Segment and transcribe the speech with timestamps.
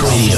[0.00, 0.37] Radio.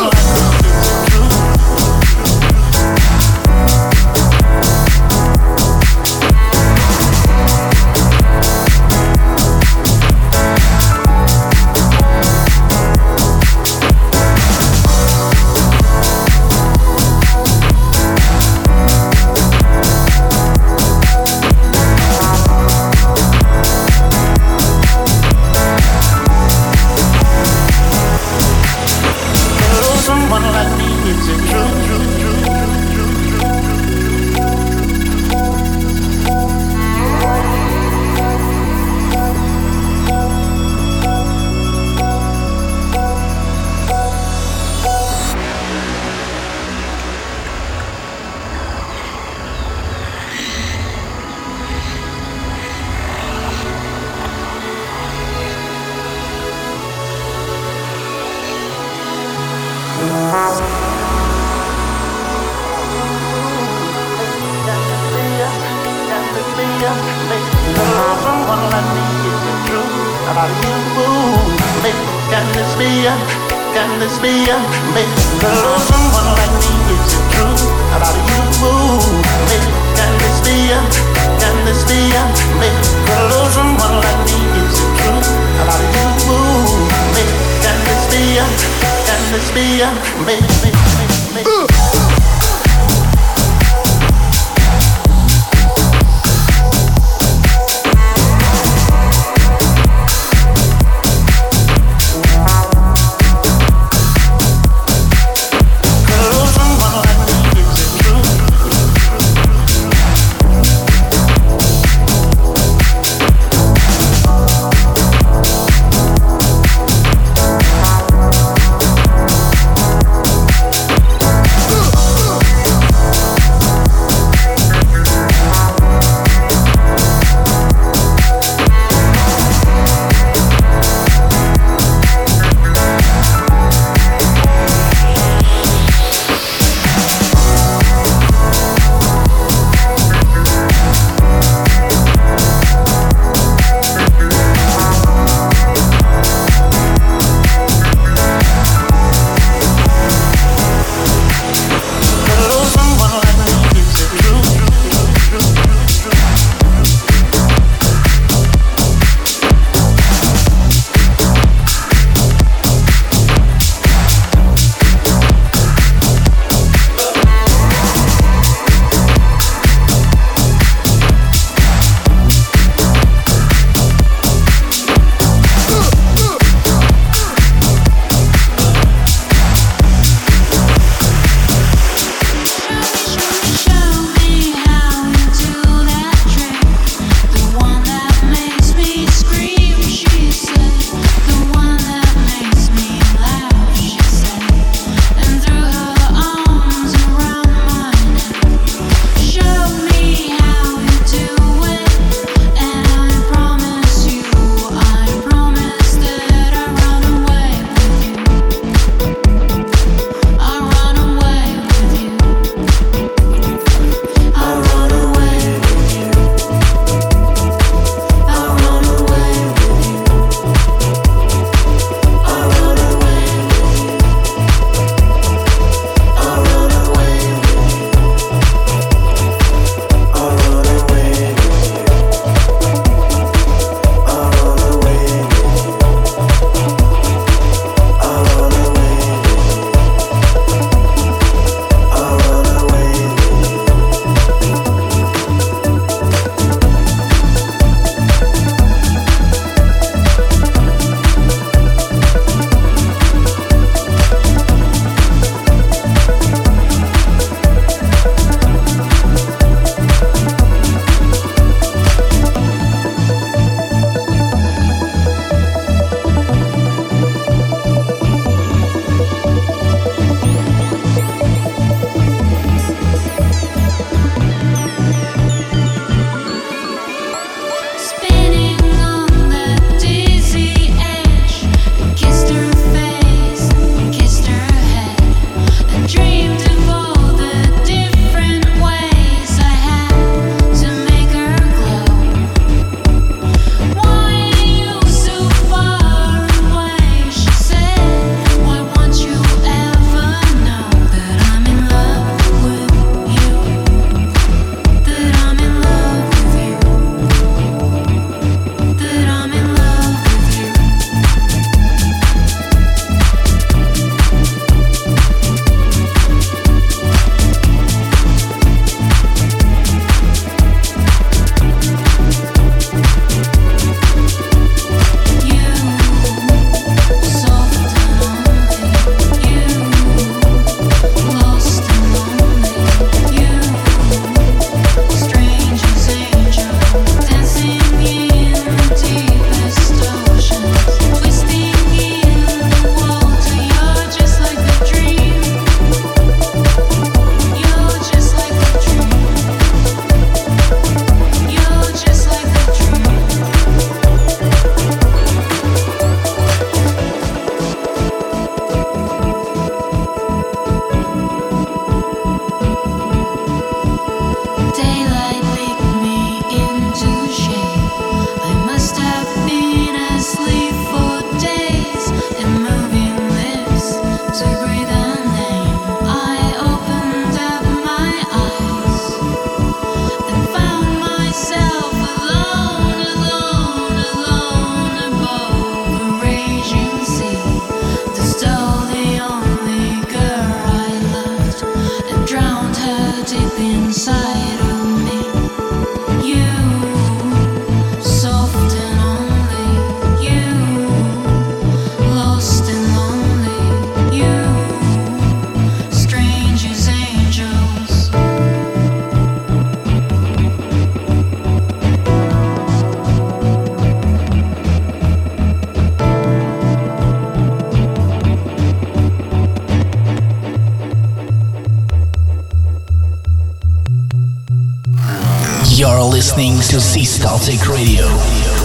[426.11, 428.40] listening to C Celtic Radio.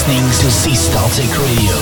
[0.00, 1.79] Listening to C Celtic Radio.